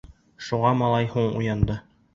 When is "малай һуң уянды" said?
0.81-1.79